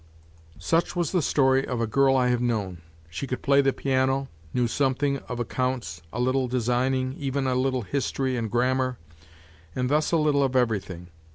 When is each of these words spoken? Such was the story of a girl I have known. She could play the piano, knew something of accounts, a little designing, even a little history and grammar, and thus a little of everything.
Such 0.57 0.95
was 0.95 1.11
the 1.11 1.21
story 1.21 1.63
of 1.67 1.79
a 1.79 1.85
girl 1.85 2.17
I 2.17 2.29
have 2.29 2.41
known. 2.41 2.79
She 3.07 3.27
could 3.27 3.43
play 3.43 3.61
the 3.61 3.71
piano, 3.71 4.29
knew 4.51 4.67
something 4.67 5.19
of 5.29 5.39
accounts, 5.39 6.01
a 6.11 6.19
little 6.19 6.47
designing, 6.47 7.13
even 7.19 7.45
a 7.45 7.53
little 7.53 7.83
history 7.83 8.35
and 8.35 8.49
grammar, 8.49 8.97
and 9.75 9.89
thus 9.89 10.11
a 10.11 10.17
little 10.17 10.41
of 10.43 10.55
everything. 10.55 11.09